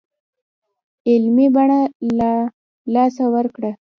[1.09, 1.79] علمي بڼه
[2.19, 2.31] له
[2.93, 3.71] لاسه ورکړې.